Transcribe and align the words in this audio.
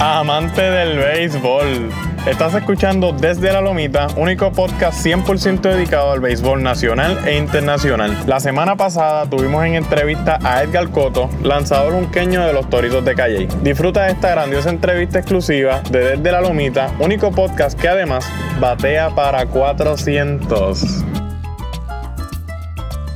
Amante 0.00 0.62
del 0.62 0.96
béisbol. 0.96 1.90
Estás 2.24 2.54
escuchando 2.54 3.12
Desde 3.12 3.52
la 3.52 3.60
Lomita, 3.60 4.06
único 4.16 4.52
podcast 4.52 5.04
100% 5.04 5.60
dedicado 5.60 6.12
al 6.12 6.20
béisbol 6.20 6.62
nacional 6.62 7.18
e 7.26 7.36
internacional. 7.36 8.16
La 8.28 8.38
semana 8.38 8.76
pasada 8.76 9.28
tuvimos 9.28 9.64
en 9.64 9.74
entrevista 9.74 10.38
a 10.44 10.62
Edgar 10.62 10.90
Coto, 10.90 11.28
lanzador 11.42 11.94
unqueño 11.94 12.46
de 12.46 12.52
los 12.52 12.70
Toritos 12.70 13.04
de 13.04 13.16
Calle. 13.16 13.48
Disfruta 13.62 14.04
de 14.04 14.12
esta 14.12 14.30
grandiosa 14.30 14.70
entrevista 14.70 15.18
exclusiva 15.18 15.82
de 15.90 16.16
Desde 16.16 16.30
la 16.30 16.42
Lomita, 16.42 16.92
único 17.00 17.32
podcast 17.32 17.76
que 17.76 17.88
además 17.88 18.24
batea 18.60 19.10
para 19.10 19.46
400. 19.46 21.27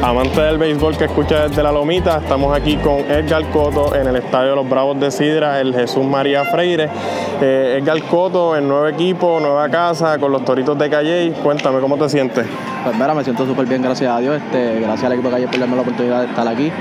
Amante 0.02 0.40
del 0.40 0.58
béisbol 0.58 0.96
que 0.96 1.04
escucha 1.04 1.46
desde 1.46 1.62
la 1.62 1.70
Lomita, 1.70 2.18
estamos 2.18 2.52
aquí 2.56 2.76
con 2.76 3.08
Edgar 3.08 3.48
Coto 3.50 3.94
en 3.94 4.08
el 4.08 4.16
Estadio 4.16 4.50
de 4.50 4.56
los 4.56 4.68
Bravos 4.68 4.98
de 4.98 5.12
Sidra, 5.12 5.60
el 5.60 5.72
Jesús 5.72 6.04
María 6.04 6.44
Freire. 6.44 6.88
Eh, 7.40 7.78
Edgar 7.80 8.02
Coto, 8.02 8.56
el 8.56 8.66
nuevo 8.66 8.88
equipo, 8.88 9.38
nueva 9.38 9.68
casa, 9.68 10.18
con 10.18 10.32
los 10.32 10.44
Toritos 10.44 10.76
de 10.76 10.90
Calle. 10.90 11.32
Cuéntame, 11.40 11.78
¿cómo 11.78 11.96
te 11.96 12.08
sientes? 12.08 12.44
Pues 12.82 12.96
mira, 12.96 13.14
me 13.14 13.22
siento 13.22 13.46
súper 13.46 13.66
bien, 13.66 13.80
gracias 13.80 14.12
a 14.12 14.18
Dios. 14.18 14.42
Este, 14.42 14.80
gracias 14.80 15.04
al 15.04 15.12
equipo 15.12 15.28
de 15.28 15.34
Calle 15.34 15.46
por 15.46 15.60
darme 15.60 15.76
la 15.76 15.82
oportunidad 15.82 16.20
de 16.22 16.26
estar 16.26 16.48
aquí. 16.48 16.72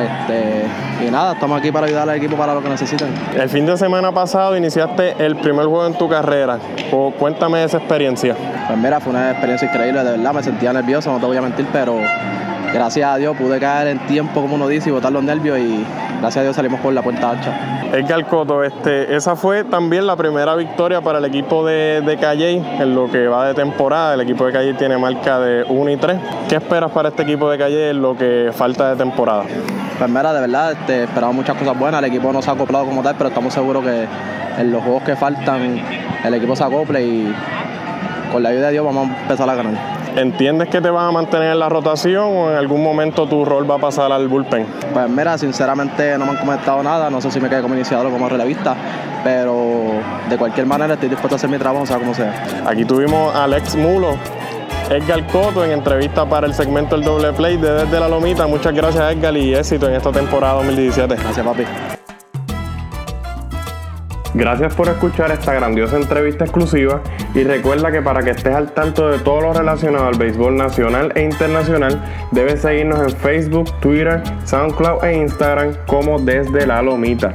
Este, 0.00 1.06
y 1.06 1.10
nada, 1.10 1.34
estamos 1.34 1.60
aquí 1.60 1.70
para 1.70 1.86
ayudar 1.86 2.08
al 2.08 2.16
equipo 2.16 2.36
para 2.36 2.52
lo 2.52 2.64
que 2.64 2.68
necesiten. 2.68 3.14
El 3.36 3.48
fin 3.48 3.64
de 3.64 3.76
semana 3.76 4.10
pasado 4.10 4.56
iniciaste 4.56 5.14
el 5.24 5.36
primer 5.36 5.66
juego 5.66 5.86
en 5.86 5.94
tu 5.94 6.08
carrera. 6.08 6.58
O, 6.90 7.12
cuéntame 7.12 7.62
esa 7.62 7.78
experiencia. 7.78 8.34
Pues 8.66 8.76
mira, 8.76 8.98
fue 8.98 9.12
una 9.12 9.30
experiencia 9.30 9.68
increíble, 9.68 10.02
de 10.02 10.10
verdad, 10.10 10.34
me 10.34 10.42
sentía 10.42 10.72
nervioso, 10.72 11.12
no 11.12 11.20
te 11.20 11.26
voy 11.26 11.36
a 11.36 11.42
mentir, 11.42 11.64
pero 11.72 12.00
gracias 12.72 13.08
a 13.08 13.16
Dios 13.16 13.36
pude 13.36 13.58
caer 13.58 13.88
en 13.88 13.98
tiempo, 14.06 14.40
como 14.40 14.54
uno 14.54 14.68
dice, 14.68 14.90
y 14.90 14.92
botar 14.92 15.12
los 15.12 15.22
nervios 15.22 15.58
y 15.58 15.84
gracias 16.20 16.38
a 16.38 16.42
Dios 16.42 16.56
salimos 16.56 16.80
por 16.80 16.92
la 16.92 17.02
puerta 17.02 17.30
ancha. 17.30 17.76
Edgar 17.92 18.26
Coto, 18.26 18.64
este, 18.64 19.14
esa 19.14 19.36
fue 19.36 19.64
también 19.64 20.06
la 20.06 20.16
primera 20.16 20.54
victoria 20.54 21.00
para 21.00 21.18
el 21.18 21.24
equipo 21.24 21.64
de, 21.64 22.02
de 22.04 22.16
Calle 22.18 22.56
en 22.56 22.94
lo 22.94 23.10
que 23.10 23.26
va 23.28 23.46
de 23.46 23.54
temporada. 23.54 24.14
El 24.14 24.20
equipo 24.22 24.44
de 24.44 24.52
Calle 24.52 24.74
tiene 24.74 24.98
marca 24.98 25.38
de 25.38 25.64
1 25.68 25.90
y 25.90 25.96
3. 25.96 26.18
¿Qué 26.48 26.56
esperas 26.56 26.90
para 26.90 27.10
este 27.10 27.22
equipo 27.22 27.48
de 27.48 27.58
Calle 27.58 27.90
en 27.90 28.02
lo 28.02 28.16
que 28.16 28.50
falta 28.52 28.90
de 28.90 28.96
temporada? 28.96 29.44
Pues 29.98 30.10
mira, 30.10 30.32
de 30.32 30.40
verdad, 30.40 30.72
este, 30.72 31.04
esperamos 31.04 31.36
muchas 31.36 31.56
cosas 31.56 31.78
buenas. 31.78 32.02
El 32.02 32.06
equipo 32.06 32.32
no 32.32 32.42
se 32.42 32.50
ha 32.50 32.54
acoplado 32.54 32.84
como 32.84 33.02
tal, 33.02 33.14
pero 33.16 33.28
estamos 33.28 33.54
seguros 33.54 33.84
que 33.84 34.06
en 34.58 34.72
los 34.72 34.82
juegos 34.82 35.02
que 35.04 35.16
faltan 35.16 35.80
el 36.24 36.34
equipo 36.34 36.56
se 36.56 36.64
acople 36.64 37.02
y 37.02 37.34
con 38.32 38.42
la 38.42 38.48
ayuda 38.48 38.66
de 38.66 38.72
Dios 38.72 38.84
vamos 38.84 39.10
a 39.10 39.20
empezar 39.22 39.48
a 39.48 39.54
ganar. 39.54 39.95
¿Entiendes 40.16 40.70
que 40.70 40.80
te 40.80 40.88
van 40.88 41.08
a 41.08 41.12
mantener 41.12 41.52
en 41.52 41.58
la 41.58 41.68
rotación 41.68 42.24
o 42.24 42.50
en 42.50 42.56
algún 42.56 42.82
momento 42.82 43.26
tu 43.26 43.44
rol 43.44 43.70
va 43.70 43.74
a 43.74 43.78
pasar 43.78 44.10
al 44.10 44.28
bullpen? 44.28 44.66
Pues 44.94 45.10
mira, 45.10 45.36
sinceramente 45.36 46.16
no 46.16 46.24
me 46.24 46.30
han 46.30 46.38
comentado 46.38 46.82
nada, 46.82 47.10
no 47.10 47.20
sé 47.20 47.30
si 47.30 47.38
me 47.38 47.50
quedé 47.50 47.60
como 47.60 47.74
iniciador 47.74 48.06
o 48.06 48.10
como 48.10 48.26
relevista, 48.26 48.74
pero 49.22 49.92
de 50.30 50.38
cualquier 50.38 50.66
manera 50.66 50.94
estoy 50.94 51.10
dispuesto 51.10 51.34
a 51.34 51.36
hacer 51.36 51.50
mi 51.50 51.58
trabajo, 51.58 51.84
sea 51.84 51.98
como 51.98 52.14
sea. 52.14 52.32
Aquí 52.66 52.86
tuvimos 52.86 53.34
a 53.34 53.44
Alex 53.44 53.76
Mulo, 53.76 54.16
Edgar 54.88 55.26
Coto 55.26 55.62
en 55.62 55.72
entrevista 55.72 56.24
para 56.24 56.46
el 56.46 56.54
segmento 56.54 56.94
El 56.94 57.02
Doble 57.02 57.34
Play 57.34 57.58
de 57.58 57.72
Desde 57.72 58.00
la 58.00 58.08
Lomita. 58.08 58.46
Muchas 58.46 58.72
gracias 58.72 59.12
Edgar 59.12 59.36
y 59.36 59.54
éxito 59.54 59.86
en 59.86 59.96
esta 59.96 60.12
temporada 60.12 60.54
2017. 60.54 61.14
Gracias 61.14 61.46
papi. 61.46 61.64
Gracias 64.36 64.74
por 64.74 64.86
escuchar 64.90 65.30
esta 65.30 65.54
grandiosa 65.54 65.96
entrevista 65.96 66.44
exclusiva 66.44 67.00
y 67.34 67.42
recuerda 67.42 67.90
que 67.90 68.02
para 68.02 68.22
que 68.22 68.32
estés 68.32 68.54
al 68.54 68.70
tanto 68.72 69.08
de 69.08 69.18
todo 69.18 69.40
lo 69.40 69.54
relacionado 69.54 70.08
al 70.08 70.18
béisbol 70.18 70.54
nacional 70.54 71.10
e 71.14 71.22
internacional, 71.22 72.04
debes 72.32 72.60
seguirnos 72.60 73.00
en 73.00 73.16
Facebook, 73.16 73.72
Twitter, 73.80 74.22
SoundCloud 74.44 75.04
e 75.04 75.16
Instagram 75.16 75.74
como 75.86 76.18
desde 76.18 76.66
la 76.66 76.82
lomita. 76.82 77.32